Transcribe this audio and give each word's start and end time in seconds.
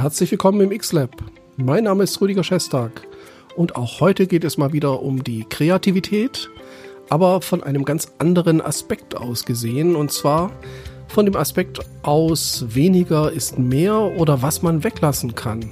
herzlich 0.00 0.30
willkommen 0.30 0.62
im 0.62 0.72
X-Lab. 0.72 1.10
Mein 1.58 1.84
Name 1.84 2.04
ist 2.04 2.18
Rüdiger 2.22 2.42
Schestag 2.42 3.06
und 3.54 3.76
auch 3.76 4.00
heute 4.00 4.26
geht 4.26 4.44
es 4.44 4.56
mal 4.56 4.72
wieder 4.72 5.02
um 5.02 5.22
die 5.22 5.44
Kreativität, 5.44 6.48
aber 7.10 7.42
von 7.42 7.62
einem 7.62 7.84
ganz 7.84 8.10
anderen 8.16 8.62
Aspekt 8.62 9.14
aus 9.14 9.44
gesehen 9.44 9.96
und 9.96 10.10
zwar 10.10 10.52
von 11.08 11.26
dem 11.26 11.36
Aspekt 11.36 11.80
aus 12.02 12.64
weniger 12.68 13.30
ist 13.30 13.58
mehr 13.58 14.00
oder 14.16 14.40
was 14.40 14.62
man 14.62 14.84
weglassen 14.84 15.34
kann. 15.34 15.70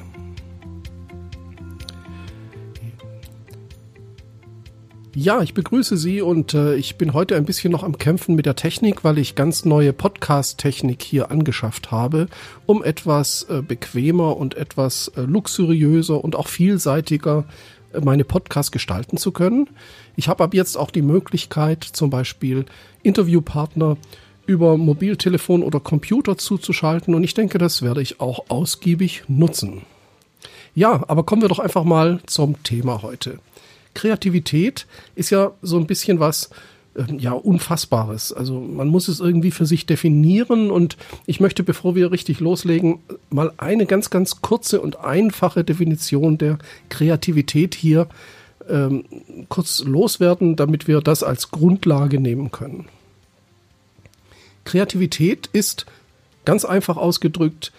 Ja, 5.21 5.43
ich 5.43 5.53
begrüße 5.53 5.97
Sie 5.97 6.23
und 6.23 6.55
äh, 6.55 6.77
ich 6.77 6.95
bin 6.95 7.13
heute 7.13 7.35
ein 7.35 7.45
bisschen 7.45 7.73
noch 7.73 7.83
am 7.83 7.99
Kämpfen 7.99 8.37
mit 8.37 8.47
der 8.47 8.55
Technik, 8.55 9.03
weil 9.03 9.19
ich 9.19 9.35
ganz 9.35 9.65
neue 9.65 9.93
Podcast-Technik 9.93 11.03
hier 11.03 11.33
angeschafft 11.33 11.91
habe, 11.91 12.29
um 12.67 12.85
etwas 12.85 13.43
äh, 13.51 13.61
bequemer 13.61 14.37
und 14.37 14.55
etwas 14.57 15.09
äh, 15.17 15.23
luxuriöser 15.23 16.23
und 16.23 16.37
auch 16.37 16.47
vielseitiger 16.47 17.47
äh, 17.93 18.01
meine 18.01 18.23
Podcasts 18.23 18.71
gestalten 18.71 19.17
zu 19.17 19.33
können. 19.33 19.69
Ich 20.15 20.29
habe 20.29 20.45
ab 20.45 20.55
jetzt 20.55 20.79
auch 20.79 20.93
die 20.93 21.03
Möglichkeit, 21.03 21.83
zum 21.83 22.11
Beispiel 22.11 22.65
Interviewpartner 23.03 23.97
über 24.47 24.77
Mobiltelefon 24.77 25.65
oder 25.65 25.81
Computer 25.81 26.39
zuzuschalten 26.39 27.17
und 27.17 27.25
ich 27.25 27.35
denke, 27.35 27.59
das 27.59 27.83
werde 27.83 28.03
ich 28.03 28.21
auch 28.21 28.51
ausgiebig 28.51 29.25
nutzen. 29.27 29.83
Ja, 30.77 31.03
aber 31.09 31.25
kommen 31.25 31.43
wir 31.43 31.49
doch 31.49 31.59
einfach 31.59 31.83
mal 31.83 32.21
zum 32.27 32.63
Thema 32.63 33.03
heute. 33.03 33.41
Kreativität 33.99 34.87
ist 35.17 35.31
ja 35.31 35.51
so 35.61 35.77
ein 35.77 35.89
bisschen 35.89 36.21
was, 36.21 36.51
ähm, 36.97 37.19
ja, 37.19 37.33
Unfassbares. 37.33 38.33
Also 38.33 38.61
man 38.61 38.87
muss 38.87 39.09
es 39.09 39.19
irgendwie 39.19 39.51
für 39.51 39.67
sich 39.67 39.87
definieren 39.87 40.71
und 40.71 40.97
ich 41.27 41.41
möchte, 41.41 41.65
bevor 41.65 41.97
wir 41.97 42.13
richtig 42.13 42.39
loslegen, 42.39 43.01
mal 43.29 43.53
eine 43.57 43.87
ganz, 43.87 44.09
ganz 44.09 44.41
kurze 44.41 44.81
und 44.81 45.01
einfache 45.01 45.65
Definition 45.65 46.39
der 46.39 46.59
Kreativität 46.91 47.75
hier 47.75 48.07
ähm, 48.69 49.05
kurz 49.49 49.81
loswerden, 49.81 50.55
damit 50.55 50.87
wir 50.87 51.01
das 51.01 51.25
als 51.25 51.51
Grundlage 51.51 52.21
nehmen 52.21 52.53
können. 52.53 52.87
Kreativität 54.63 55.49
ist 55.53 55.87
ganz 56.45 56.65
einfach 56.65 56.97
ausgedrückt, 56.97 57.73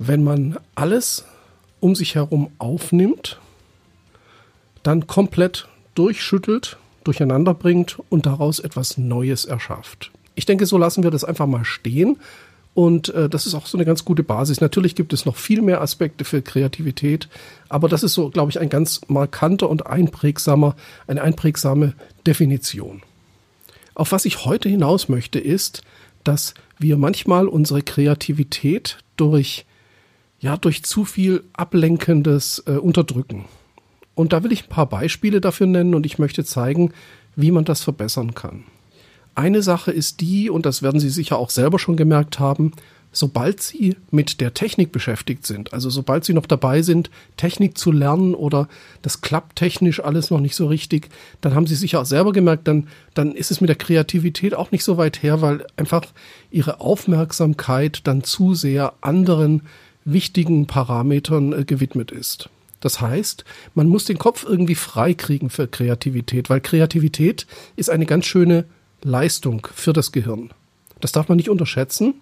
wenn 0.00 0.24
man 0.24 0.56
alles 0.74 1.24
um 1.78 1.94
sich 1.94 2.16
herum 2.16 2.50
aufnimmt 2.58 3.38
dann 4.82 5.06
komplett 5.06 5.68
durchschüttelt, 5.94 6.76
durcheinander 7.04 7.54
bringt 7.54 7.98
und 8.08 8.26
daraus 8.26 8.58
etwas 8.58 8.98
Neues 8.98 9.44
erschafft. 9.44 10.10
Ich 10.34 10.46
denke, 10.46 10.66
so 10.66 10.78
lassen 10.78 11.02
wir 11.02 11.10
das 11.10 11.24
einfach 11.24 11.46
mal 11.46 11.64
stehen. 11.64 12.18
Und 12.74 13.10
äh, 13.10 13.28
das 13.28 13.46
ist 13.46 13.54
auch 13.54 13.66
so 13.66 13.76
eine 13.76 13.84
ganz 13.84 14.04
gute 14.04 14.22
Basis. 14.22 14.62
Natürlich 14.62 14.94
gibt 14.94 15.12
es 15.12 15.26
noch 15.26 15.36
viel 15.36 15.60
mehr 15.60 15.82
Aspekte 15.82 16.24
für 16.24 16.40
Kreativität, 16.40 17.28
aber 17.68 17.88
das 17.88 18.02
ist 18.02 18.14
so, 18.14 18.30
glaube 18.30 18.50
ich, 18.50 18.60
ein 18.60 18.70
ganz 18.70 19.02
markanter 19.08 19.68
und 19.68 19.86
einprägsamer, 19.86 20.74
eine 21.06 21.20
einprägsame 21.20 21.92
Definition. 22.26 23.02
Auf 23.94 24.12
was 24.12 24.24
ich 24.24 24.46
heute 24.46 24.70
hinaus 24.70 25.10
möchte, 25.10 25.38
ist, 25.38 25.82
dass 26.24 26.54
wir 26.78 26.96
manchmal 26.96 27.46
unsere 27.46 27.82
Kreativität 27.82 28.98
durch, 29.16 29.66
ja, 30.40 30.56
durch 30.56 30.82
zu 30.82 31.04
viel 31.04 31.44
Ablenkendes 31.52 32.62
äh, 32.66 32.72
unterdrücken. 32.72 33.44
Und 34.14 34.32
da 34.32 34.42
will 34.42 34.52
ich 34.52 34.64
ein 34.64 34.68
paar 34.68 34.86
Beispiele 34.86 35.40
dafür 35.40 35.66
nennen 35.66 35.94
und 35.94 36.06
ich 36.06 36.18
möchte 36.18 36.44
zeigen, 36.44 36.92
wie 37.36 37.50
man 37.50 37.64
das 37.64 37.82
verbessern 37.82 38.34
kann. 38.34 38.64
Eine 39.34 39.62
Sache 39.62 39.90
ist 39.90 40.20
die, 40.20 40.50
und 40.50 40.66
das 40.66 40.82
werden 40.82 41.00
Sie 41.00 41.08
sicher 41.08 41.38
auch 41.38 41.48
selber 41.48 41.78
schon 41.78 41.96
gemerkt 41.96 42.38
haben, 42.38 42.72
sobald 43.12 43.62
Sie 43.62 43.96
mit 44.10 44.40
der 44.40 44.52
Technik 44.54 44.92
beschäftigt 44.92 45.46
sind, 45.46 45.72
also 45.72 45.90
sobald 45.90 46.24
Sie 46.24 46.34
noch 46.34 46.46
dabei 46.46 46.82
sind, 46.82 47.10
Technik 47.36 47.78
zu 47.78 47.92
lernen 47.92 48.34
oder 48.34 48.68
das 49.02 49.20
klappt 49.20 49.56
technisch 49.56 50.00
alles 50.00 50.30
noch 50.30 50.40
nicht 50.40 50.56
so 50.56 50.66
richtig, 50.66 51.08
dann 51.40 51.54
haben 51.54 51.66
Sie 51.66 51.74
sicher 51.74 52.00
auch 52.00 52.06
selber 52.06 52.32
gemerkt, 52.32 52.68
dann, 52.68 52.88
dann 53.14 53.32
ist 53.32 53.50
es 53.50 53.60
mit 53.60 53.68
der 53.68 53.76
Kreativität 53.76 54.54
auch 54.54 54.70
nicht 54.70 54.84
so 54.84 54.96
weit 54.96 55.22
her, 55.22 55.40
weil 55.40 55.66
einfach 55.76 56.04
Ihre 56.50 56.80
Aufmerksamkeit 56.80 58.00
dann 58.04 58.24
zu 58.24 58.54
sehr 58.54 58.94
anderen 59.00 59.62
wichtigen 60.04 60.66
Parametern 60.66 61.52
äh, 61.52 61.64
gewidmet 61.64 62.10
ist. 62.10 62.50
Das 62.82 63.00
heißt, 63.00 63.44
man 63.74 63.88
muss 63.88 64.04
den 64.04 64.18
Kopf 64.18 64.44
irgendwie 64.44 64.74
freikriegen 64.74 65.48
für 65.48 65.68
Kreativität, 65.68 66.50
weil 66.50 66.60
Kreativität 66.60 67.46
ist 67.76 67.88
eine 67.88 68.06
ganz 68.06 68.26
schöne 68.26 68.66
Leistung 69.02 69.66
für 69.72 69.92
das 69.92 70.12
Gehirn. 70.12 70.50
Das 71.00 71.12
darf 71.12 71.28
man 71.28 71.36
nicht 71.36 71.48
unterschätzen. 71.48 72.14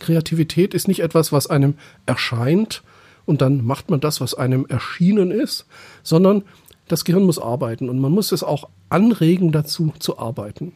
Kreativität 0.00 0.74
ist 0.74 0.88
nicht 0.88 1.00
etwas, 1.00 1.32
was 1.32 1.46
einem 1.46 1.74
erscheint 2.04 2.82
und 3.24 3.40
dann 3.40 3.64
macht 3.64 3.90
man 3.90 4.00
das, 4.00 4.20
was 4.20 4.34
einem 4.34 4.66
erschienen 4.66 5.30
ist, 5.30 5.66
sondern 6.02 6.42
das 6.88 7.04
Gehirn 7.04 7.22
muss 7.22 7.38
arbeiten 7.38 7.88
und 7.88 8.00
man 8.00 8.10
muss 8.12 8.32
es 8.32 8.42
auch 8.42 8.68
anregen 8.88 9.52
dazu 9.52 9.92
zu 10.00 10.18
arbeiten. 10.18 10.72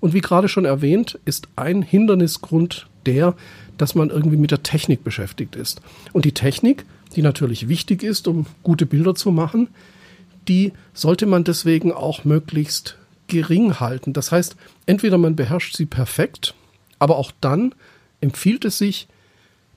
Und 0.00 0.14
wie 0.14 0.20
gerade 0.20 0.48
schon 0.48 0.64
erwähnt, 0.64 1.18
ist 1.24 1.48
ein 1.54 1.82
Hindernisgrund 1.82 2.88
der, 3.06 3.36
dass 3.78 3.94
man 3.94 4.10
irgendwie 4.10 4.36
mit 4.36 4.50
der 4.50 4.64
Technik 4.64 5.04
beschäftigt 5.04 5.54
ist. 5.54 5.80
Und 6.12 6.24
die 6.24 6.32
Technik 6.32 6.84
die 7.14 7.22
natürlich 7.22 7.68
wichtig 7.68 8.02
ist, 8.02 8.28
um 8.28 8.46
gute 8.62 8.86
Bilder 8.86 9.14
zu 9.14 9.30
machen, 9.30 9.68
die 10.48 10.72
sollte 10.92 11.26
man 11.26 11.44
deswegen 11.44 11.92
auch 11.92 12.24
möglichst 12.24 12.98
gering 13.28 13.80
halten. 13.80 14.12
Das 14.12 14.32
heißt, 14.32 14.56
entweder 14.86 15.18
man 15.18 15.36
beherrscht 15.36 15.76
sie 15.76 15.86
perfekt, 15.86 16.54
aber 16.98 17.16
auch 17.16 17.32
dann 17.40 17.74
empfiehlt 18.20 18.64
es 18.64 18.78
sich, 18.78 19.08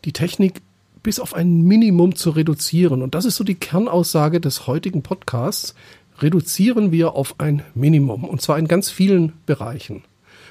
die 0.06 0.14
Technik 0.14 0.62
bis 1.04 1.20
auf 1.20 1.34
ein 1.34 1.62
Minimum 1.62 2.16
zu 2.16 2.32
reduzieren. 2.32 3.02
Und 3.02 3.16
das 3.16 3.26
ist 3.26 3.38
so 3.38 3.44
die 3.44 3.56
Kernaussage 3.56 4.42
des 4.42 4.68
heutigen 4.68 5.04
Podcasts. 5.04 5.76
Reduzieren 6.20 6.92
wir 6.92 7.14
auf 7.14 7.40
ein 7.40 7.64
Minimum, 7.76 8.24
und 8.24 8.42
zwar 8.42 8.58
in 8.60 8.68
ganz 8.68 8.90
vielen 8.90 9.34
Bereichen. 9.46 10.04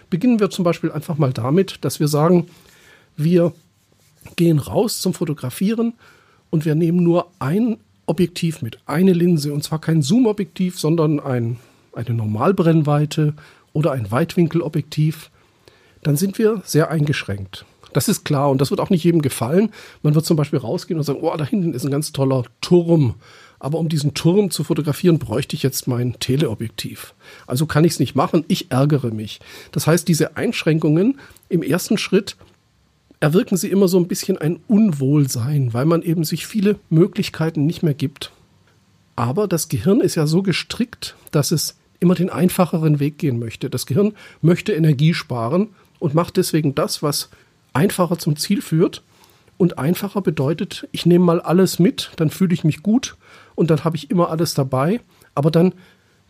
Beginnen 0.08 0.40
wir 0.40 0.50
zum 0.50 0.64
Beispiel 0.64 0.92
einfach 0.92 1.18
mal 1.18 1.32
damit, 1.32 1.84
dass 1.84 2.00
wir 2.00 2.08
sagen, 2.08 2.46
wir 3.16 3.52
gehen 4.36 4.58
raus 4.58 5.00
zum 5.00 5.14
Fotografieren 5.14 5.94
und 6.50 6.64
wir 6.64 6.74
nehmen 6.74 7.02
nur 7.02 7.28
ein 7.38 7.78
Objektiv 8.06 8.62
mit, 8.62 8.78
eine 8.86 9.12
Linse, 9.12 9.52
und 9.52 9.64
zwar 9.64 9.80
kein 9.80 10.02
Zoom-Objektiv, 10.02 10.78
sondern 10.78 11.18
ein, 11.18 11.58
eine 11.92 12.14
Normalbrennweite 12.14 13.34
oder 13.72 13.92
ein 13.92 14.10
Weitwinkelobjektiv, 14.10 15.30
dann 16.02 16.16
sind 16.16 16.38
wir 16.38 16.62
sehr 16.64 16.90
eingeschränkt. 16.90 17.64
Das 17.92 18.08
ist 18.08 18.24
klar 18.24 18.50
und 18.50 18.60
das 18.60 18.70
wird 18.70 18.80
auch 18.80 18.90
nicht 18.90 19.04
jedem 19.04 19.22
gefallen. 19.22 19.70
Man 20.02 20.14
wird 20.14 20.26
zum 20.26 20.36
Beispiel 20.36 20.58
rausgehen 20.58 20.98
und 20.98 21.04
sagen, 21.04 21.20
oh, 21.22 21.34
da 21.36 21.44
hinten 21.44 21.72
ist 21.72 21.84
ein 21.84 21.90
ganz 21.90 22.12
toller 22.12 22.44
Turm. 22.60 23.14
Aber 23.58 23.78
um 23.78 23.88
diesen 23.88 24.14
Turm 24.14 24.50
zu 24.50 24.64
fotografieren, 24.64 25.18
bräuchte 25.18 25.56
ich 25.56 25.62
jetzt 25.62 25.88
mein 25.88 26.18
Teleobjektiv. 26.20 27.14
Also 27.46 27.66
kann 27.66 27.84
ich 27.84 27.92
es 27.92 27.98
nicht 27.98 28.14
machen, 28.14 28.44
ich 28.48 28.70
ärgere 28.70 29.12
mich. 29.12 29.40
Das 29.72 29.86
heißt, 29.86 30.06
diese 30.06 30.36
Einschränkungen 30.36 31.18
im 31.48 31.62
ersten 31.62 31.96
Schritt 31.96 32.36
erwirken 33.20 33.56
sie 33.56 33.70
immer 33.70 33.88
so 33.88 33.98
ein 33.98 34.08
bisschen 34.08 34.38
ein 34.38 34.60
Unwohlsein, 34.68 35.72
weil 35.72 35.86
man 35.86 36.02
eben 36.02 36.24
sich 36.24 36.46
viele 36.46 36.78
Möglichkeiten 36.90 37.66
nicht 37.66 37.82
mehr 37.82 37.94
gibt. 37.94 38.32
Aber 39.16 39.48
das 39.48 39.68
Gehirn 39.68 40.00
ist 40.00 40.14
ja 40.14 40.26
so 40.26 40.42
gestrickt, 40.42 41.16
dass 41.30 41.50
es 41.50 41.78
immer 42.00 42.14
den 42.14 42.28
einfacheren 42.28 43.00
Weg 43.00 43.18
gehen 43.18 43.38
möchte. 43.38 43.70
Das 43.70 43.86
Gehirn 43.86 44.12
möchte 44.42 44.72
Energie 44.72 45.14
sparen 45.14 45.68
und 45.98 46.14
macht 46.14 46.36
deswegen 46.36 46.74
das, 46.74 47.02
was 47.02 47.30
einfacher 47.72 48.18
zum 48.18 48.36
Ziel 48.36 48.60
führt. 48.60 49.02
Und 49.56 49.78
einfacher 49.78 50.20
bedeutet, 50.20 50.86
ich 50.92 51.06
nehme 51.06 51.24
mal 51.24 51.40
alles 51.40 51.78
mit, 51.78 52.10
dann 52.16 52.28
fühle 52.28 52.52
ich 52.52 52.62
mich 52.62 52.82
gut 52.82 53.16
und 53.54 53.70
dann 53.70 53.84
habe 53.84 53.96
ich 53.96 54.10
immer 54.10 54.28
alles 54.28 54.52
dabei. 54.52 55.00
Aber 55.34 55.50
dann 55.50 55.72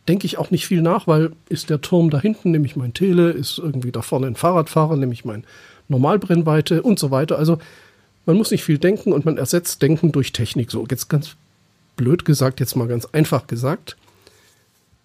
denke 0.06 0.26
ich 0.26 0.38
auch 0.38 0.52
nicht 0.52 0.66
viel 0.66 0.80
nach, 0.80 1.08
weil 1.08 1.32
ist 1.48 1.68
der 1.68 1.80
Turm 1.80 2.10
da 2.10 2.20
hinten, 2.20 2.52
nehme 2.52 2.66
ich 2.66 2.76
mein 2.76 2.94
Tele, 2.94 3.30
ist 3.30 3.58
irgendwie 3.58 3.90
da 3.90 4.02
vorne 4.02 4.28
ein 4.28 4.36
Fahrradfahrer, 4.36 4.96
nehme 4.96 5.12
ich 5.12 5.24
mein 5.24 5.44
Normalbrennweite 5.88 6.82
und 6.82 6.98
so 6.98 7.10
weiter. 7.10 7.38
Also 7.38 7.58
man 8.26 8.36
muss 8.36 8.50
nicht 8.50 8.64
viel 8.64 8.78
denken 8.78 9.12
und 9.12 9.24
man 9.24 9.38
ersetzt 9.38 9.82
Denken 9.82 10.12
durch 10.12 10.32
Technik. 10.32 10.70
So, 10.70 10.84
jetzt 10.90 11.08
ganz 11.08 11.36
blöd 11.96 12.24
gesagt, 12.24 12.60
jetzt 12.60 12.76
mal 12.76 12.88
ganz 12.88 13.06
einfach 13.06 13.46
gesagt. 13.46 13.96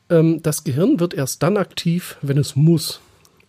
Ähm, 0.09 0.41
das 0.43 0.63
Gehirn 0.63 0.99
wird 0.99 1.13
erst 1.13 1.43
dann 1.43 1.57
aktiv, 1.57 2.17
wenn 2.21 2.37
es 2.37 2.55
muss. 2.55 2.99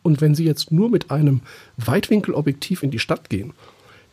Und 0.02 0.20
wenn 0.20 0.34
Sie 0.34 0.44
jetzt 0.44 0.72
nur 0.72 0.90
mit 0.90 1.10
einem 1.10 1.40
Weitwinkelobjektiv 1.78 2.82
in 2.82 2.90
die 2.90 2.98
Stadt 2.98 3.30
gehen, 3.30 3.52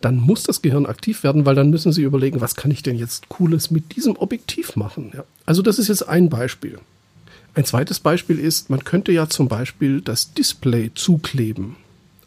dann 0.01 0.17
muss 0.17 0.43
das 0.43 0.61
Gehirn 0.61 0.85
aktiv 0.85 1.23
werden, 1.23 1.45
weil 1.45 1.55
dann 1.55 1.71
müssen 1.71 1.91
Sie 1.91 2.03
überlegen, 2.03 2.41
was 2.41 2.55
kann 2.55 2.71
ich 2.71 2.83
denn 2.83 2.95
jetzt 2.95 3.27
Cooles 3.27 3.69
mit 3.69 3.95
diesem 3.95 4.15
Objektiv 4.15 4.75
machen. 4.75 5.11
Ja. 5.13 5.25
Also 5.45 5.61
das 5.61 5.77
ist 5.77 5.89
jetzt 5.89 6.07
ein 6.07 6.29
Beispiel. 6.29 6.79
Ein 7.53 7.65
zweites 7.65 7.99
Beispiel 7.99 8.39
ist, 8.39 8.69
man 8.69 8.83
könnte 8.83 9.11
ja 9.11 9.27
zum 9.27 9.49
Beispiel 9.49 9.99
das 9.99 10.33
Display 10.33 10.91
zukleben 10.93 11.75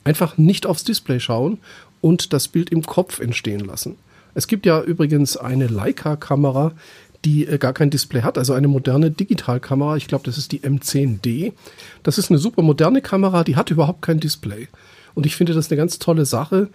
einfach 0.04 0.38
nicht 0.38 0.66
aufs 0.66 0.84
Display 0.84 1.20
schauen 1.20 1.58
und 2.00 2.32
das 2.32 2.48
Bild 2.48 2.70
im 2.70 2.82
Kopf 2.82 3.20
entstehen 3.20 3.60
lassen. 3.60 3.96
Es 4.34 4.46
gibt 4.46 4.66
ja 4.66 4.82
übrigens 4.82 5.36
eine 5.36 5.66
Leica-Kamera, 5.66 6.72
die 7.24 7.46
äh, 7.46 7.58
gar 7.58 7.72
kein 7.72 7.90
Display 7.90 8.22
hat, 8.22 8.38
also 8.38 8.52
eine 8.52 8.68
moderne 8.68 9.10
Digitalkamera. 9.10 9.96
Ich 9.96 10.08
glaube, 10.08 10.24
das 10.24 10.38
ist 10.38 10.52
die 10.52 10.60
M10D. 10.60 11.52
Das 12.02 12.18
ist 12.18 12.30
eine 12.30 12.38
super 12.38 12.62
moderne 12.62 13.00
Kamera, 13.00 13.44
die 13.44 13.56
hat 13.56 13.70
überhaupt 13.70 14.02
kein 14.02 14.20
Display. 14.20 14.68
Und 15.14 15.26
ich 15.26 15.36
finde 15.36 15.52
das 15.52 15.70
eine 15.70 15.76
ganz 15.76 15.98
tolle 15.98 16.24
Sache, 16.24 16.68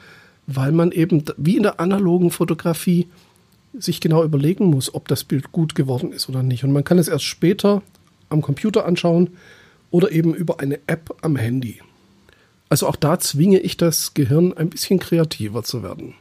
weil 0.46 0.72
man 0.72 0.92
eben 0.92 1.24
wie 1.38 1.58
in 1.58 1.64
der 1.64 1.80
analogen 1.80 2.32
Fotografie 2.32 3.08
sich 3.74 4.00
genau 4.00 4.24
überlegen 4.24 4.66
muss, 4.66 4.94
ob 4.94 5.08
das 5.08 5.24
Bild 5.24 5.52
gut 5.52 5.76
geworden 5.76 6.12
ist 6.14 6.30
oder 6.30 6.44
nicht. 6.44 6.64
Und 6.64 6.72
man 6.72 6.84
kann 6.84 7.00
es 7.00 7.08
erst 7.08 7.26
später 7.26 7.82
am 8.30 8.42
Computer 8.42 8.86
anschauen 8.86 9.32
oder 9.92 10.12
eben 10.12 10.34
über 10.34 10.60
eine 10.60 10.80
App 10.88 11.16
am 11.22 11.36
Handy. 11.36 11.82
Also 12.70 12.88
auch 12.88 12.96
da 12.96 13.20
zwinge 13.20 13.60
ich 13.60 13.78
das 13.78 14.14
Gehirn 14.14 14.54
ein 14.54 14.70
bisschen 14.70 15.00
kreativer 15.00 15.64
zu 15.64 15.84
werden. 15.84 16.14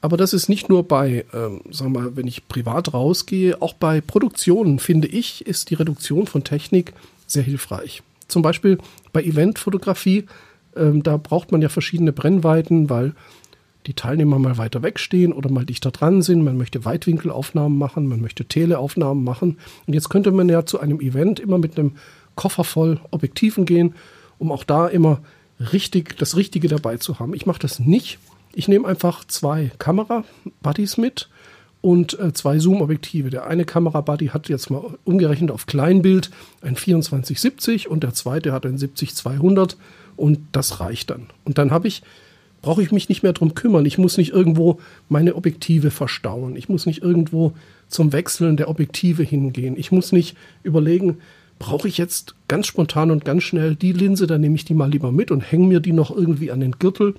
Aber 0.00 0.16
das 0.16 0.32
ist 0.32 0.48
nicht 0.48 0.68
nur 0.68 0.82
bei, 0.82 1.24
ähm, 1.32 1.60
sagen 1.70 1.92
wir 1.92 2.00
mal, 2.00 2.16
wenn 2.16 2.26
ich 2.26 2.48
privat 2.48 2.92
rausgehe, 2.92 3.62
auch 3.62 3.74
bei 3.74 4.00
Produktionen, 4.00 4.80
finde 4.80 5.06
ich, 5.06 5.46
ist 5.46 5.70
die 5.70 5.74
Reduktion 5.74 6.26
von 6.26 6.42
Technik 6.42 6.92
sehr 7.28 7.44
hilfreich. 7.44 8.02
Zum 8.26 8.42
Beispiel 8.42 8.78
bei 9.12 9.22
Eventfotografie, 9.22 10.26
ähm, 10.76 11.04
da 11.04 11.16
braucht 11.18 11.52
man 11.52 11.62
ja 11.62 11.68
verschiedene 11.68 12.12
Brennweiten, 12.12 12.90
weil 12.90 13.14
die 13.86 13.94
Teilnehmer 13.94 14.38
mal 14.38 14.58
weiter 14.58 14.82
wegstehen 14.82 15.32
oder 15.32 15.50
mal 15.50 15.64
dichter 15.64 15.92
dran 15.92 16.22
sind. 16.22 16.42
Man 16.42 16.56
möchte 16.56 16.84
Weitwinkelaufnahmen 16.84 17.78
machen, 17.78 18.06
man 18.06 18.20
möchte 18.20 18.44
Teleaufnahmen 18.44 19.22
machen. 19.22 19.58
Und 19.86 19.94
jetzt 19.94 20.08
könnte 20.08 20.32
man 20.32 20.48
ja 20.48 20.66
zu 20.66 20.80
einem 20.80 21.00
Event 21.00 21.38
immer 21.38 21.58
mit 21.58 21.78
einem 21.78 21.92
Koffer 22.34 22.64
voll 22.64 23.00
Objektiven 23.10 23.66
gehen, 23.66 23.94
um 24.38 24.50
auch 24.50 24.64
da 24.64 24.88
immer 24.88 25.20
richtig 25.72 26.16
das 26.18 26.36
Richtige 26.36 26.68
dabei 26.68 26.96
zu 26.96 27.18
haben. 27.18 27.34
Ich 27.34 27.46
mache 27.46 27.60
das 27.60 27.78
nicht. 27.78 28.18
Ich 28.54 28.68
nehme 28.68 28.86
einfach 28.86 29.24
zwei 29.26 29.70
Kamera-Buddies 29.78 30.96
mit 30.96 31.28
und 31.80 32.18
äh, 32.18 32.32
zwei 32.32 32.58
Zoom-Objektive. 32.58 33.30
Der 33.30 33.46
eine 33.46 33.64
Kamera-Buddy 33.64 34.28
hat 34.28 34.48
jetzt 34.48 34.70
mal 34.70 34.98
umgerechnet 35.04 35.50
auf 35.50 35.66
Kleinbild 35.66 36.30
ein 36.60 36.76
2470 36.76 37.88
und 37.88 38.02
der 38.02 38.14
zweite 38.14 38.52
hat 38.52 38.66
ein 38.66 38.76
70-200 38.76 39.76
und 40.16 40.38
das 40.52 40.80
reicht 40.80 41.10
dann. 41.10 41.26
Und 41.44 41.58
dann 41.58 41.70
habe 41.70 41.88
ich 41.88 42.02
brauche 42.62 42.80
ich 42.80 42.92
mich 42.92 43.08
nicht 43.08 43.24
mehr 43.24 43.32
drum 43.32 43.54
kümmern. 43.54 43.84
Ich 43.84 43.98
muss 43.98 44.16
nicht 44.16 44.30
irgendwo 44.30 44.78
meine 45.08 45.34
Objektive 45.34 45.90
verstauen. 45.90 46.56
Ich 46.56 46.68
muss 46.68 46.86
nicht 46.86 47.02
irgendwo 47.02 47.52
zum 47.88 48.12
Wechseln 48.12 48.56
der 48.56 48.68
Objektive 48.68 49.24
hingehen. 49.24 49.74
Ich 49.76 49.90
muss 49.90 50.12
nicht 50.12 50.36
überlegen, 50.62 51.18
brauche 51.62 51.86
ich 51.86 51.96
jetzt 51.96 52.34
ganz 52.48 52.66
spontan 52.66 53.12
und 53.12 53.24
ganz 53.24 53.44
schnell 53.44 53.76
die 53.76 53.92
Linse, 53.92 54.26
dann 54.26 54.40
nehme 54.40 54.56
ich 54.56 54.64
die 54.64 54.74
mal 54.74 54.90
lieber 54.90 55.12
mit 55.12 55.30
und 55.30 55.40
hänge 55.40 55.68
mir 55.68 55.78
die 55.78 55.92
noch 55.92 56.10
irgendwie 56.10 56.50
an 56.50 56.58
den 56.58 56.72
Gürtel 56.72 57.14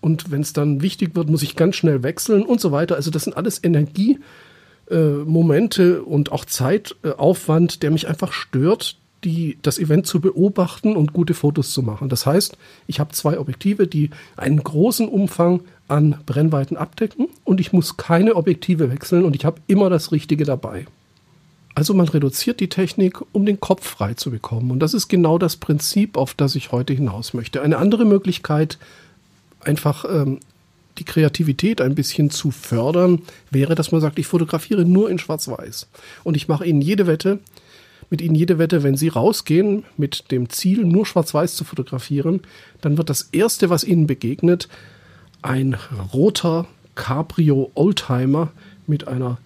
und 0.00 0.32
wenn 0.32 0.40
es 0.40 0.52
dann 0.52 0.82
wichtig 0.82 1.14
wird, 1.14 1.30
muss 1.30 1.44
ich 1.44 1.54
ganz 1.54 1.76
schnell 1.76 2.02
wechseln 2.02 2.42
und 2.42 2.60
so 2.60 2.72
weiter. 2.72 2.96
Also 2.96 3.12
das 3.12 3.22
sind 3.22 3.36
alles 3.36 3.62
Energiemomente 3.62 5.82
äh, 5.82 5.98
und 5.98 6.32
auch 6.32 6.44
Zeitaufwand, 6.44 7.84
der 7.84 7.92
mich 7.92 8.08
einfach 8.08 8.32
stört, 8.32 8.96
die, 9.22 9.56
das 9.62 9.78
Event 9.78 10.08
zu 10.08 10.20
beobachten 10.20 10.96
und 10.96 11.12
gute 11.12 11.34
Fotos 11.34 11.72
zu 11.72 11.82
machen. 11.82 12.08
Das 12.08 12.26
heißt, 12.26 12.58
ich 12.88 12.98
habe 12.98 13.12
zwei 13.12 13.38
Objektive, 13.38 13.86
die 13.86 14.10
einen 14.36 14.60
großen 14.62 15.08
Umfang 15.08 15.60
an 15.86 16.16
Brennweiten 16.26 16.76
abdecken 16.76 17.28
und 17.44 17.60
ich 17.60 17.72
muss 17.72 17.96
keine 17.96 18.34
Objektive 18.34 18.90
wechseln 18.90 19.24
und 19.24 19.36
ich 19.36 19.44
habe 19.44 19.60
immer 19.68 19.90
das 19.90 20.10
Richtige 20.10 20.44
dabei. 20.44 20.86
Also 21.76 21.92
man 21.92 22.08
reduziert 22.08 22.58
die 22.60 22.70
Technik, 22.70 23.20
um 23.32 23.44
den 23.44 23.60
Kopf 23.60 23.86
frei 23.86 24.14
zu 24.14 24.30
bekommen. 24.30 24.70
Und 24.70 24.78
das 24.78 24.94
ist 24.94 25.08
genau 25.08 25.36
das 25.36 25.56
Prinzip, 25.56 26.16
auf 26.16 26.32
das 26.32 26.54
ich 26.54 26.72
heute 26.72 26.94
hinaus 26.94 27.34
möchte. 27.34 27.60
Eine 27.60 27.76
andere 27.76 28.06
Möglichkeit, 28.06 28.78
einfach 29.60 30.06
ähm, 30.10 30.40
die 30.96 31.04
Kreativität 31.04 31.82
ein 31.82 31.94
bisschen 31.94 32.30
zu 32.30 32.50
fördern, 32.50 33.20
wäre, 33.50 33.74
dass 33.74 33.92
man 33.92 34.00
sagt, 34.00 34.18
ich 34.18 34.26
fotografiere 34.26 34.86
nur 34.86 35.10
in 35.10 35.18
Schwarz-Weiß. 35.18 35.86
Und 36.24 36.34
ich 36.34 36.48
mache 36.48 36.64
Ihnen 36.64 36.80
jede 36.80 37.06
Wette, 37.06 37.40
mit 38.08 38.22
Ihnen 38.22 38.36
jede 38.36 38.58
Wette, 38.58 38.82
wenn 38.82 38.96
Sie 38.96 39.08
rausgehen 39.08 39.84
mit 39.98 40.30
dem 40.30 40.48
Ziel, 40.48 40.82
nur 40.82 41.04
Schwarz-Weiß 41.04 41.56
zu 41.56 41.64
fotografieren, 41.64 42.40
dann 42.80 42.96
wird 42.96 43.10
das 43.10 43.28
Erste, 43.32 43.68
was 43.68 43.84
Ihnen 43.84 44.06
begegnet, 44.06 44.70
ein 45.42 45.76
roter 46.14 46.68
Cabrio 46.94 47.70
Oldtimer 47.74 48.50
mit 48.86 49.08
einer 49.08 49.36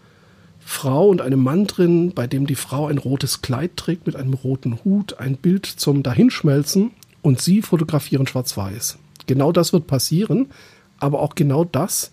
Frau 0.60 1.08
und 1.08 1.20
einem 1.20 1.42
Mann 1.42 1.66
drin, 1.66 2.12
bei 2.14 2.26
dem 2.26 2.46
die 2.46 2.54
Frau 2.54 2.86
ein 2.86 2.98
rotes 2.98 3.42
Kleid 3.42 3.76
trägt 3.76 4.06
mit 4.06 4.16
einem 4.16 4.34
roten 4.34 4.84
Hut, 4.84 5.18
ein 5.18 5.36
Bild 5.36 5.66
zum 5.66 6.02
Dahinschmelzen 6.02 6.92
und 7.22 7.40
Sie 7.40 7.62
fotografieren 7.62 8.26
schwarz-weiß. 8.26 8.98
Genau 9.26 9.52
das 9.52 9.72
wird 9.72 9.86
passieren, 9.86 10.48
aber 10.98 11.20
auch 11.20 11.34
genau 11.34 11.64
das 11.64 12.12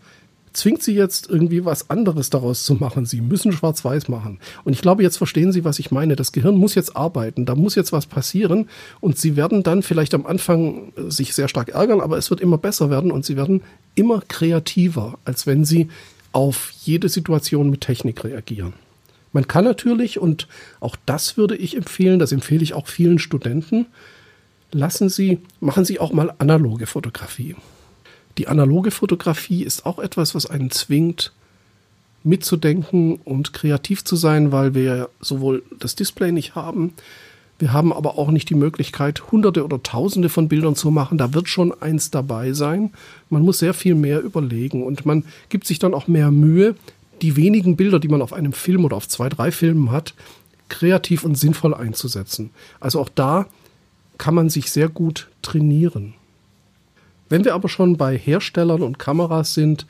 zwingt 0.58 0.82
sie 0.82 0.94
jetzt 0.94 1.30
irgendwie 1.30 1.64
was 1.64 1.90
anderes 1.90 2.30
daraus 2.30 2.66
zu 2.66 2.76
machen. 2.76 3.06
Sie 3.06 3.22
müssen 3.22 3.52
schwarz-weiß 3.52 4.10
machen. 4.10 4.40
Und 4.64 4.74
ich 4.74 4.82
glaube, 4.82 5.04
jetzt 5.04 5.18
verstehen 5.18 5.52
Sie, 5.52 5.64
was 5.64 5.80
ich 5.80 5.92
meine. 5.92 6.16
Das 6.16 6.32
Gehirn 6.32 6.56
muss 6.56 6.76
jetzt 6.76 6.98
arbeiten, 6.98 7.46
da 7.46 7.56
muss 7.56 7.76
jetzt 7.76 7.94
was 7.94 8.08
passieren 8.08 8.68
und 9.00 9.18
Sie 9.18 9.36
werden 9.36 9.64
dann 9.64 9.84
vielleicht 9.84 10.14
am 10.14 10.26
Anfang 10.26 10.94
äh, 10.98 11.12
sich 11.12 11.34
sehr 11.34 11.48
stark 11.48 11.70
ärgern, 11.70 12.02
aber 12.02 12.18
es 12.18 12.30
wird 12.30 12.42
immer 12.42 12.58
besser 12.58 12.90
werden 12.90 13.12
und 13.12 13.24
Sie 13.24 13.38
werden 13.38 13.62
immer 13.96 14.22
kreativer, 14.28 15.20
als 15.26 15.46
wenn 15.46 15.64
Sie 15.64 15.90
auf 16.38 16.70
jede 16.84 17.10
Situation 17.10 17.72
mit 17.72 17.82
Technik 17.82 18.24
reagieren. 18.24 18.74
Man 19.34 19.48
kann 19.48 19.66
natürlich, 19.66 20.20
und 20.20 20.48
auch 20.80 20.96
das 21.08 21.36
würde 21.36 21.56
ich 21.56 21.76
empfehlen, 21.76 22.20
das 22.20 22.32
empfehle 22.32 22.62
ich 22.62 22.76
auch 22.76 22.86
vielen 22.86 23.18
Studenten, 23.18 23.88
lassen 24.72 25.10
Sie, 25.10 25.40
machen 25.62 25.84
Sie 25.84 26.00
auch 26.00 26.14
mal 26.14 26.32
analoge 26.38 26.86
Fotografie. 26.86 27.56
Die 28.38 28.48
analoge 28.48 28.92
Fotografie 28.92 29.64
ist 29.64 29.88
auch 29.88 29.98
etwas, 29.98 30.36
was 30.36 30.46
einen 30.46 30.70
zwingt, 30.70 31.34
mitzudenken 32.24 33.16
und 33.16 33.52
kreativ 33.54 34.04
zu 34.04 34.16
sein, 34.16 34.52
weil 34.52 34.76
wir 34.76 35.10
sowohl 35.20 35.64
das 35.80 35.96
Display 35.96 36.32
nicht 36.32 36.54
haben, 36.54 36.94
wir 37.60 37.74
haben 37.74 37.92
aber 37.92 38.20
auch 38.20 38.30
nicht 38.30 38.50
die 38.50 38.56
Möglichkeit, 38.56 39.32
hunderte 39.32 39.64
oder 39.66 39.82
tausende 39.82 40.30
von 40.30 40.48
Bildern 40.48 40.76
zu 40.76 40.92
machen. 40.92 41.18
Da 41.18 41.34
wird 41.34 41.50
schon 41.50 41.74
eins 41.82 42.12
dabei 42.12 42.54
sein. 42.54 42.92
Man 43.30 43.42
muss 43.42 43.60
sehr 43.60 43.74
viel 43.74 43.96
mehr 43.96 44.22
überlegen 44.22 44.84
und 44.84 45.06
man 45.06 45.24
gibt 45.50 45.66
sich 45.66 45.80
dann 45.80 45.96
auch 45.96 46.08
mehr 46.08 46.30
Mühe, 46.30 46.76
die 47.24 47.36
wenigen 47.36 47.76
Bilder, 47.76 48.00
die 48.00 48.10
man 48.10 48.22
auf 48.22 48.32
einem 48.32 48.54
Film 48.54 48.86
oder 48.86 48.96
auf 48.96 49.08
zwei, 49.08 49.28
drei 49.30 49.52
Filmen 49.52 49.92
hat, 49.92 50.14
kreativ 50.70 51.24
und 51.24 51.36
sinnvoll 51.36 51.74
einzusetzen. 51.74 52.52
Also 52.80 53.00
auch 53.00 53.10
da 53.10 53.48
kann 54.20 54.36
man 54.36 54.50
sich 54.50 54.72
sehr 54.72 54.90
gut 54.90 55.28
trainieren. 55.42 56.14
Wenn 57.30 57.44
wir 57.44 57.56
aber 57.56 57.70
schon 57.70 57.98
bei 57.98 58.18
Herstellern 58.18 58.84
und 58.84 59.00
Kameras 59.00 59.56
sind, 59.56 59.88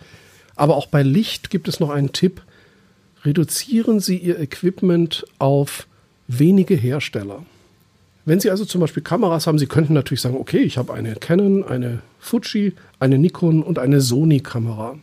aber 0.55 0.77
auch 0.77 0.87
bei 0.87 1.03
Licht 1.03 1.49
gibt 1.49 1.67
es 1.67 1.79
noch 1.79 1.89
einen 1.89 2.13
Tipp. 2.13 2.41
Reduzieren 3.23 3.99
Sie 3.99 4.17
Ihr 4.17 4.39
Equipment 4.39 5.25
auf 5.37 5.85
wenige 6.27 6.75
Hersteller. 6.75 7.43
Wenn 8.27 8.41
Sie 8.41 8.51
also 8.51 8.65
zum 8.65 8.81
Beispiel 8.81 9.03
Kameras 9.03 9.47
haben, 9.47 9.57
Sie 9.57 9.68
könnten 9.68 9.94
natürlich 9.94 10.19
sagen, 10.19 10.35
okay, 10.35 10.57
ich 10.57 10.77
habe 10.77 10.94
eine 10.94 11.15
Canon, 11.15 11.63
eine 11.63 12.00
Fuji, 12.19 12.74
eine 12.99 13.18
Nikon 13.18 13.63
und 13.63 13.80
eine 13.80 14.01
Sony-Kamera. 14.01 14.97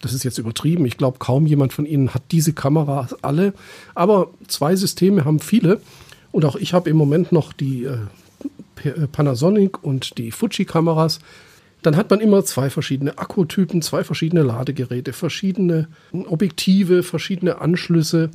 Das 0.00 0.12
ist 0.12 0.22
jetzt 0.22 0.38
übertrieben. 0.38 0.86
Ich 0.86 0.96
glaube, 0.96 1.18
kaum 1.18 1.46
jemand 1.46 1.72
von 1.72 1.86
Ihnen 1.86 2.14
hat 2.14 2.22
diese 2.30 2.52
Kameras 2.52 3.16
alle. 3.24 3.52
Aber 3.96 4.30
zwei 4.46 4.76
Systeme 4.76 5.24
haben 5.24 5.40
viele. 5.40 5.80
Und 6.30 6.44
auch 6.44 6.54
ich 6.54 6.72
habe 6.72 6.88
im 6.88 6.96
Moment 6.96 7.32
noch 7.32 7.52
die 7.52 7.82
äh, 7.82 7.98
äh, 8.88 9.08
Panasonic 9.08 9.82
und 9.82 10.16
die 10.16 10.30
Fuji-Kameras, 10.30 11.18
dann 11.82 11.96
hat 11.96 12.10
man 12.10 12.20
immer 12.20 12.44
zwei 12.44 12.70
verschiedene 12.70 13.18
Akkutypen, 13.18 13.82
zwei 13.82 14.04
verschiedene 14.04 14.44
Ladegeräte, 14.44 15.12
verschiedene 15.12 15.88
Objektive, 16.12 17.02
verschiedene 17.02 17.60
Anschlüsse. 17.60 18.30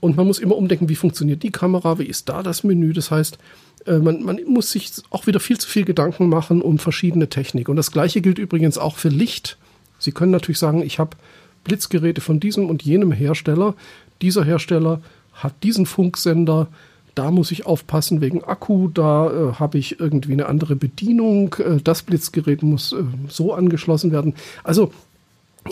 Und 0.00 0.16
man 0.16 0.26
muss 0.26 0.38
immer 0.38 0.56
umdenken, 0.56 0.88
wie 0.88 0.96
funktioniert 0.96 1.42
die 1.42 1.50
Kamera, 1.50 1.98
wie 1.98 2.04
ist 2.04 2.28
da 2.28 2.42
das 2.42 2.64
Menü. 2.64 2.92
Das 2.92 3.10
heißt, 3.10 3.38
äh, 3.86 3.98
man, 3.98 4.22
man 4.22 4.40
muss 4.46 4.70
sich 4.70 4.90
auch 5.10 5.26
wieder 5.26 5.40
viel 5.40 5.58
zu 5.58 5.68
viel 5.68 5.84
Gedanken 5.84 6.28
machen 6.28 6.62
um 6.62 6.78
verschiedene 6.78 7.28
Technik. 7.28 7.68
Und 7.68 7.76
das 7.76 7.90
gleiche 7.90 8.20
gilt 8.20 8.38
übrigens 8.38 8.78
auch 8.78 8.96
für 8.96 9.10
Licht. 9.10 9.58
Sie 9.98 10.12
können 10.12 10.32
natürlich 10.32 10.58
sagen, 10.58 10.82
ich 10.82 10.98
habe 10.98 11.16
Blitzgeräte 11.64 12.20
von 12.20 12.40
diesem 12.40 12.70
und 12.70 12.82
jenem 12.82 13.12
Hersteller. 13.12 13.74
Dieser 14.22 14.44
Hersteller 14.44 15.00
hat 15.32 15.62
diesen 15.62 15.86
Funksender, 15.86 16.68
da 17.14 17.30
muss 17.30 17.50
ich 17.50 17.66
aufpassen 17.66 18.20
wegen 18.20 18.44
Akku, 18.44 18.88
da 18.88 19.30
äh, 19.30 19.52
habe 19.54 19.78
ich 19.78 20.00
irgendwie 20.00 20.32
eine 20.32 20.46
andere 20.46 20.76
Bedienung, 20.76 21.54
äh, 21.58 21.80
das 21.82 22.02
Blitzgerät 22.02 22.62
muss 22.62 22.92
äh, 22.92 23.02
so 23.28 23.52
angeschlossen 23.52 24.12
werden. 24.12 24.34
Also 24.64 24.92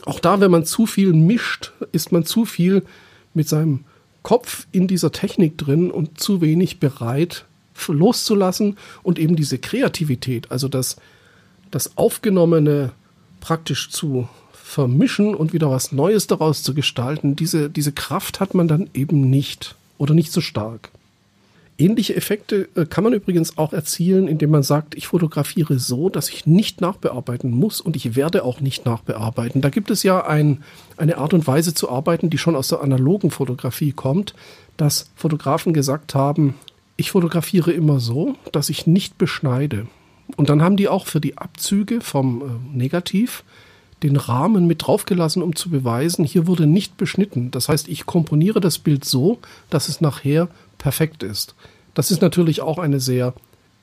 auch 0.05 0.21
da, 0.21 0.41
wenn 0.41 0.51
man 0.51 0.65
zu 0.65 0.87
viel 0.87 1.13
mischt, 1.13 1.73
ist 1.93 2.13
man 2.13 2.25
zu 2.25 2.45
viel 2.45 2.83
mit 3.33 3.49
seinem 3.49 3.85
Kopf 4.23 4.67
in 4.73 4.89
dieser 4.89 5.13
Technik 5.13 5.59
drin 5.59 5.91
und 5.91 6.21
zu 6.21 6.41
wenig 6.41 6.81
bereit 6.81 7.45
loszulassen 7.87 8.77
und 9.03 9.19
eben 9.19 9.37
diese 9.37 9.59
Kreativität, 9.59 10.51
also 10.51 10.69
das, 10.69 10.97
das 11.71 11.97
Aufgenommene 11.97 12.93
praktisch 13.41 13.91
zu 13.91 14.29
vermischen 14.53 15.35
und 15.35 15.53
wieder 15.53 15.71
was 15.71 15.93
Neues 15.93 16.27
daraus 16.27 16.63
zu 16.63 16.75
gestalten, 16.75 17.37
diese, 17.37 17.71
diese 17.71 17.93
Kraft 17.93 18.41
hat 18.41 18.55
man 18.55 18.69
dann 18.69 18.91
eben 18.95 19.31
nicht 19.31 19.77
oder 19.97 20.13
nicht 20.13 20.33
so 20.33 20.41
stark. 20.41 20.91
Ähnliche 21.81 22.17
Effekte 22.17 22.69
äh, 22.75 22.87
kann 22.87 23.05
man 23.05 23.13
übrigens 23.13 23.57
auch 23.57 23.73
erzielen, 23.73 24.27
indem 24.27 24.51
man 24.51 24.65
sagt, 24.65 24.97
ich 24.97 25.07
fotografiere 25.07 25.79
so, 25.79 26.09
dass 26.09 26.29
ich 26.29 26.45
nicht 26.45 26.81
nachbearbeiten 26.81 27.53
muss 27.53 27.81
und 27.81 27.95
ich 27.95 28.17
werde 28.17 28.45
auch 28.45 28.61
nicht 28.61 28.85
nachbearbeiten. 28.85 29.61
Da 29.61 29.69
gibt 29.69 29.93
es 29.93 30.03
ja 30.03 30.27
ein, 30.27 30.65
eine 30.97 31.19
Art 31.19 31.35
und 31.35 31.47
Weise 31.47 31.75
zu 31.75 31.89
arbeiten, 31.89 32.31
die 32.31 32.39
schon 32.39 32.57
aus 32.57 32.69
der 32.69 32.83
analogen 32.83 33.31
Fotografie 33.31 33.93
kommt, 33.93 34.35
dass 34.77 35.11
Fotografen 35.15 35.73
gesagt 35.73 36.17
haben, 36.17 36.55
ich 36.97 37.13
fotografiere 37.13 37.71
immer 37.71 38.01
so, 38.01 38.35
dass 38.51 38.71
ich 38.71 38.89
nicht 38.89 39.17
beschneide. 39.17 39.87
Und 40.37 40.51
dann 40.51 40.63
haben 40.63 40.77
die 40.77 40.89
auch 40.89 41.07
für 41.07 41.21
die 41.21 41.39
Abzüge 41.39 42.01
vom 42.01 42.43
äh, 42.43 42.77
Negativ 42.77 43.45
den 44.03 44.17
Rahmen 44.17 44.67
mit 44.67 44.87
draufgelassen, 44.87 45.43
um 45.43 45.57
zu 45.57 45.71
beweisen, 45.71 46.25
hier 46.25 46.47
wurde 46.47 46.67
nicht 46.67 46.97
beschnitten. 46.97 47.51
Das 47.51 47.69
heißt, 47.69 47.89
ich 47.89 48.07
komponiere 48.07 48.61
das 48.61 48.79
Bild 48.79 49.05
so, 49.05 49.39
dass 49.71 49.89
es 49.89 50.01
nachher 50.01 50.49
perfekt 50.79 51.23
ist. 51.23 51.55
Das 51.95 52.11
ist 52.11 52.23
natürlich 52.23 52.61
auch 52.61 52.79
eine 52.79 53.01
sehr 53.01 53.35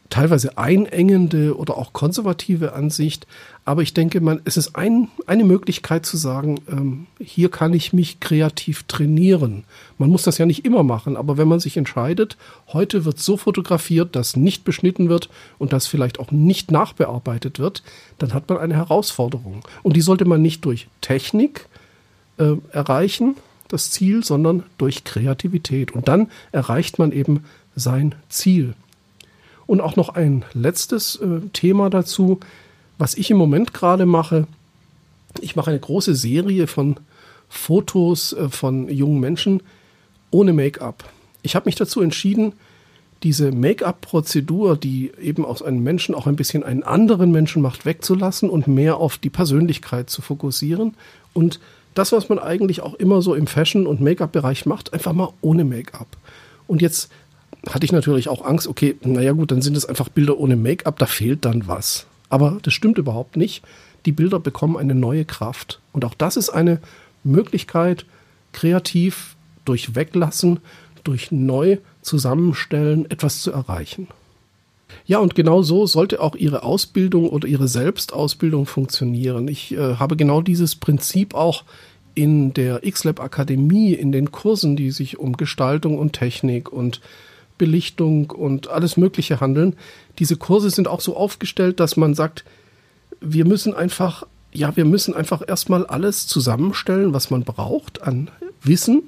teilweise 0.09 0.57
einengende 0.57 1.57
oder 1.57 1.77
auch 1.77 1.93
konservative 1.93 2.73
Ansicht. 2.73 3.25
Aber 3.65 3.81
ich 3.81 3.93
denke, 3.93 4.21
man, 4.21 4.39
es 4.45 4.57
ist 4.57 4.75
ein, 4.75 5.07
eine 5.25 5.43
Möglichkeit 5.43 6.05
zu 6.05 6.15
sagen, 6.15 6.61
ähm, 6.69 7.07
hier 7.19 7.49
kann 7.49 7.73
ich 7.73 7.91
mich 7.91 8.19
kreativ 8.19 8.83
trainieren. 8.83 9.63
Man 9.97 10.09
muss 10.09 10.23
das 10.23 10.37
ja 10.37 10.45
nicht 10.45 10.63
immer 10.63 10.83
machen, 10.83 11.17
aber 11.17 11.37
wenn 11.37 11.47
man 11.47 11.59
sich 11.59 11.75
entscheidet, 11.75 12.37
heute 12.71 13.05
wird 13.05 13.19
so 13.19 13.37
fotografiert, 13.37 14.15
dass 14.15 14.35
nicht 14.35 14.63
beschnitten 14.63 15.09
wird 15.09 15.29
und 15.57 15.73
dass 15.73 15.87
vielleicht 15.87 16.19
auch 16.19 16.31
nicht 16.31 16.71
nachbearbeitet 16.71 17.57
wird, 17.57 17.81
dann 18.19 18.33
hat 18.33 18.47
man 18.47 18.59
eine 18.59 18.75
Herausforderung. 18.75 19.63
Und 19.81 19.95
die 19.95 20.01
sollte 20.01 20.25
man 20.25 20.41
nicht 20.41 20.63
durch 20.65 20.87
Technik 21.01 21.67
äh, 22.37 22.53
erreichen, 22.71 23.35
das 23.67 23.91
Ziel, 23.91 24.24
sondern 24.24 24.63
durch 24.77 25.03
Kreativität. 25.03 25.91
Und 25.91 26.07
dann 26.07 26.29
erreicht 26.51 27.00
man 27.00 27.12
eben 27.12 27.43
sein 27.75 28.15
Ziel. 28.29 28.74
Und 29.67 29.81
auch 29.81 29.95
noch 29.95 30.10
ein 30.10 30.45
letztes 30.53 31.15
äh, 31.15 31.41
Thema 31.53 31.89
dazu, 31.89 32.39
was 32.98 33.15
ich 33.15 33.31
im 33.31 33.38
Moment 33.38 33.74
gerade 33.74 34.05
mache. 34.05 34.48
Ich 35.41 35.55
mache 35.55 35.72
eine 35.72 35.79
große 35.79 36.15
Serie 36.15 36.67
von 36.67 36.98
Fotos 37.50 38.34
äh, 38.34 38.50
von 38.50 38.89
jungen 38.89 39.19
Menschen 39.19 39.62
ohne 40.31 40.53
Make-up. 40.53 41.03
Ich 41.41 41.55
habe 41.55 41.65
mich 41.65 41.75
dazu 41.75 42.01
entschieden, 42.01 42.53
diese 43.24 43.51
Make-up-Prozedur, 43.51 44.77
die 44.77 45.12
eben 45.19 45.45
aus 45.45 45.62
einem 45.62 45.81
Menschen 45.81 46.13
auch 46.13 46.27
ein 46.27 46.36
bisschen 46.36 46.63
einen 46.63 46.84
anderen 46.84 47.31
Menschen 47.31 47.62
macht, 47.62 47.86
wegzulassen 47.86 48.50
und 48.50 48.67
mehr 48.67 48.98
auf 48.98 49.17
die 49.17 49.29
Persönlichkeit 49.29 50.10
zu 50.10 50.22
fokussieren 50.22 50.95
und 51.34 51.60
das, 51.95 52.11
was 52.11 52.29
man 52.29 52.39
eigentlich 52.39 52.81
auch 52.81 52.93
immer 52.93 53.21
so 53.21 53.33
im 53.33 53.47
Fashion- 53.47 53.87
und 53.87 54.01
Make-up-Bereich 54.01 54.65
macht, 54.65 54.93
einfach 54.93 55.13
mal 55.13 55.33
ohne 55.41 55.63
Make-up. 55.65 56.07
Und 56.67 56.81
jetzt 56.81 57.09
hatte 57.67 57.85
ich 57.85 57.91
natürlich 57.91 58.29
auch 58.29 58.45
Angst, 58.45 58.67
okay, 58.67 58.95
naja 59.01 59.31
gut, 59.31 59.51
dann 59.51 59.61
sind 59.61 59.75
es 59.75 59.85
einfach 59.85 60.09
Bilder 60.09 60.37
ohne 60.37 60.55
Make-up, 60.55 60.99
da 60.99 61.05
fehlt 61.07 61.45
dann 61.45 61.67
was. 61.67 62.05
Aber 62.29 62.57
das 62.61 62.73
stimmt 62.73 62.97
überhaupt 62.97 63.37
nicht. 63.37 63.63
Die 64.05 64.11
Bilder 64.11 64.39
bekommen 64.39 64.77
eine 64.77 64.93
neue 64.93 65.25
Kraft. 65.25 65.79
Und 65.93 66.05
auch 66.05 66.13
das 66.13 66.37
ist 66.37 66.49
eine 66.49 66.79
Möglichkeit, 67.23 68.05
kreativ 68.51 69.35
durch 69.63 69.95
Weglassen, 69.95 70.59
durch 71.03 71.31
neu 71.31 71.77
zusammenstellen, 72.01 73.09
etwas 73.09 73.41
zu 73.41 73.51
erreichen. 73.51 74.07
Ja, 75.05 75.19
und 75.19 75.35
genau 75.35 75.61
so 75.61 75.85
sollte 75.85 76.21
auch 76.21 76.35
Ihre 76.35 76.63
Ausbildung 76.63 77.29
oder 77.29 77.47
Ihre 77.47 77.67
Selbstausbildung 77.67 78.65
funktionieren. 78.65 79.47
Ich 79.47 79.73
äh, 79.73 79.95
habe 79.95 80.15
genau 80.15 80.41
dieses 80.41 80.75
Prinzip 80.75 81.33
auch 81.33 81.63
in 82.15 82.53
der 82.53 82.81
XLab 82.89 83.19
Akademie, 83.19 83.93
in 83.93 84.11
den 84.11 84.31
Kursen, 84.31 84.75
die 84.75 84.91
sich 84.91 85.19
um 85.19 85.37
Gestaltung 85.37 85.97
und 85.99 86.13
Technik 86.13 86.71
und 86.71 87.01
Belichtung 87.57 88.31
und 88.31 88.69
alles 88.69 88.97
Mögliche 88.97 89.39
handeln. 89.39 89.75
Diese 90.19 90.37
Kurse 90.37 90.69
sind 90.69 90.87
auch 90.87 91.01
so 91.01 91.15
aufgestellt, 91.15 91.79
dass 91.79 91.97
man 91.97 92.13
sagt, 92.13 92.45
wir 93.21 93.45
müssen 93.45 93.73
einfach, 93.73 94.23
ja, 94.51 94.75
wir 94.75 94.85
müssen 94.85 95.13
einfach 95.13 95.41
erstmal 95.45 95.85
alles 95.85 96.27
zusammenstellen, 96.27 97.13
was 97.13 97.29
man 97.29 97.43
braucht 97.43 98.01
an 98.01 98.29
Wissen, 98.63 99.03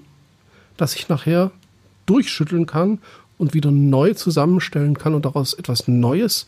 das 0.75 0.95
ich 0.95 1.09
nachher 1.09 1.51
durchschütteln 2.05 2.65
kann 2.65 2.99
und 3.37 3.53
wieder 3.53 3.71
neu 3.71 4.13
zusammenstellen 4.13 4.97
kann 4.97 5.13
und 5.13 5.25
daraus 5.25 5.53
etwas 5.53 5.87
Neues 5.87 6.45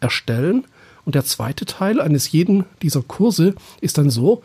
erstellen. 0.00 0.64
Und 1.04 1.14
der 1.14 1.24
zweite 1.24 1.64
Teil 1.64 2.00
eines 2.00 2.30
jeden 2.32 2.64
dieser 2.82 3.02
Kurse 3.02 3.54
ist 3.80 3.98
dann 3.98 4.10
so, 4.10 4.42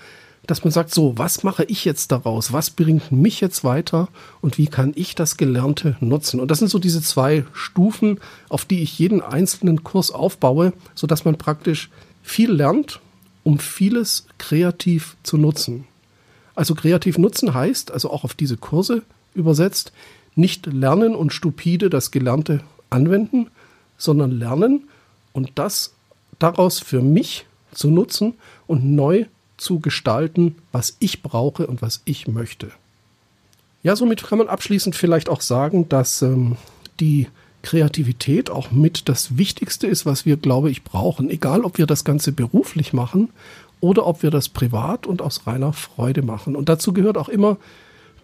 dass 0.48 0.64
man 0.64 0.72
sagt, 0.72 0.94
so, 0.94 1.18
was 1.18 1.44
mache 1.44 1.64
ich 1.66 1.86
jetzt 1.86 2.12
daraus? 2.12 2.54
Was 2.54 2.70
bringt 2.70 3.12
mich 3.12 3.42
jetzt 3.42 3.64
weiter? 3.64 4.10
Und 4.42 4.58
wie 4.58 4.68
kann 4.68 4.94
ich 4.96 5.16
das 5.16 5.38
Gelernte 5.38 5.98
nutzen? 6.00 6.40
Und 6.40 6.52
das 6.52 6.60
sind 6.60 6.70
so 6.70 6.80
diese 6.80 7.02
zwei 7.02 7.46
Stufen, 7.54 8.20
auf 8.50 8.66
die 8.66 8.82
ich 8.84 8.98
jeden 9.00 9.22
einzelnen 9.22 9.84
Kurs 9.84 10.12
aufbaue, 10.12 10.74
sodass 10.94 11.26
man 11.26 11.38
praktisch 11.38 11.90
viel 12.22 12.52
lernt, 12.52 13.00
um 13.44 13.60
vieles 13.60 14.28
kreativ 14.38 15.16
zu 15.24 15.38
nutzen. 15.38 15.86
Also 16.54 16.74
kreativ 16.76 17.18
nutzen 17.18 17.54
heißt, 17.54 17.92
also 17.92 18.12
auch 18.12 18.24
auf 18.24 18.34
diese 18.34 18.58
Kurse 18.58 19.02
übersetzt, 19.34 19.92
nicht 20.36 20.66
lernen 20.66 21.16
und 21.16 21.34
stupide 21.34 21.90
das 21.90 22.12
Gelernte 22.12 22.62
anwenden, 22.90 23.48
sondern 23.98 24.32
lernen 24.32 24.88
und 25.34 25.52
das 25.56 25.94
daraus 26.40 26.80
für 26.80 27.02
mich 27.02 27.46
zu 27.72 27.90
nutzen 27.90 28.36
und 28.68 28.84
neu 28.86 29.26
zu 29.58 29.80
gestalten, 29.80 30.56
was 30.72 30.98
ich 31.00 31.24
brauche 31.24 31.68
und 31.68 31.82
was 31.82 32.02
ich 32.06 32.28
möchte. 32.28 32.72
Ja, 33.84 33.96
somit 33.96 34.24
kann 34.24 34.40
man 34.40 34.48
abschließend 34.48 34.96
vielleicht 34.96 35.30
auch 35.30 35.42
sagen, 35.42 35.88
dass 35.88 36.22
ähm, 36.22 36.58
die 37.00 37.28
Kreativität 37.62 38.50
auch 38.50 38.72
mit 38.72 39.10
das 39.10 39.38
Wichtigste 39.38 39.88
ist, 39.88 40.06
was 40.06 40.26
wir, 40.26 40.38
glaube 40.38 40.70
ich, 40.70 40.84
brauchen. 40.84 41.30
Egal, 41.30 41.62
ob 41.62 41.78
wir 41.78 41.86
das 41.86 42.04
Ganze 42.04 42.32
beruflich 42.32 42.94
machen 42.94 43.30
oder 43.82 44.06
ob 44.06 44.24
wir 44.24 44.32
das 44.32 44.50
privat 44.50 45.08
und 45.08 45.22
aus 45.22 45.48
reiner 45.48 45.74
Freude 45.74 46.22
machen. 46.22 46.56
Und 46.56 46.70
dazu 46.70 46.94
gehört 46.94 47.18
auch 47.18 47.30
immer 47.30 47.58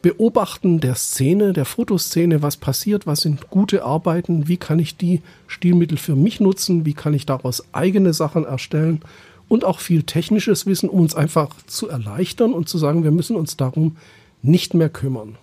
Beobachten 0.01 0.79
der 0.79 0.95
Szene, 0.95 1.53
der 1.53 1.65
Fotoszene, 1.65 2.41
was 2.41 2.57
passiert, 2.57 3.05
was 3.05 3.21
sind 3.21 3.49
gute 3.49 3.83
Arbeiten, 3.83 4.47
wie 4.47 4.57
kann 4.57 4.79
ich 4.79 4.97
die 4.97 5.21
Stilmittel 5.47 5.97
für 5.97 6.15
mich 6.15 6.39
nutzen, 6.39 6.85
wie 6.85 6.93
kann 6.93 7.13
ich 7.13 7.25
daraus 7.25 7.63
eigene 7.71 8.13
Sachen 8.13 8.45
erstellen 8.45 9.01
und 9.47 9.63
auch 9.63 9.79
viel 9.79 10.03
technisches 10.03 10.65
Wissen, 10.65 10.89
um 10.89 11.01
uns 11.01 11.13
einfach 11.13 11.49
zu 11.67 11.87
erleichtern 11.87 12.53
und 12.53 12.67
zu 12.67 12.77
sagen, 12.77 13.03
wir 13.03 13.11
müssen 13.11 13.35
uns 13.35 13.57
darum 13.57 13.97
nicht 14.41 14.73
mehr 14.73 14.89
kümmern. 14.89 15.37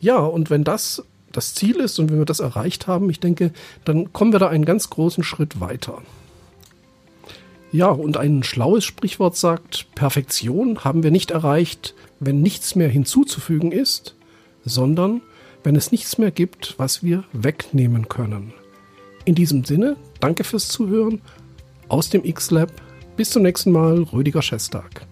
Ja, 0.00 0.18
und 0.18 0.50
wenn 0.50 0.64
das 0.64 1.04
das 1.32 1.54
Ziel 1.54 1.76
ist 1.76 1.98
und 1.98 2.10
wenn 2.10 2.18
wir 2.18 2.24
das 2.24 2.40
erreicht 2.40 2.86
haben, 2.86 3.10
ich 3.10 3.20
denke, 3.20 3.52
dann 3.84 4.12
kommen 4.12 4.32
wir 4.32 4.38
da 4.38 4.48
einen 4.48 4.64
ganz 4.64 4.90
großen 4.90 5.22
Schritt 5.22 5.60
weiter. 5.60 6.02
Ja, 7.72 7.88
und 7.88 8.16
ein 8.16 8.42
schlaues 8.42 8.84
Sprichwort 8.84 9.36
sagt, 9.36 9.86
Perfektion 9.94 10.84
haben 10.84 11.02
wir 11.02 11.10
nicht 11.10 11.30
erreicht, 11.30 11.94
wenn 12.20 12.42
nichts 12.42 12.74
mehr 12.74 12.88
hinzuzufügen 12.88 13.72
ist, 13.72 14.14
sondern 14.64 15.22
wenn 15.62 15.76
es 15.76 15.92
nichts 15.92 16.18
mehr 16.18 16.30
gibt, 16.30 16.74
was 16.78 17.02
wir 17.02 17.24
wegnehmen 17.32 18.08
können. 18.08 18.52
In 19.24 19.34
diesem 19.34 19.64
Sinne, 19.64 19.96
danke 20.20 20.44
fürs 20.44 20.68
Zuhören 20.68 21.20
aus 21.88 22.10
dem 22.10 22.24
X-Lab 22.24 22.70
bis 23.16 23.30
zum 23.30 23.42
nächsten 23.42 23.72
Mal, 23.72 24.02
Rüdiger 24.02 24.42
Schestag. 24.42 25.06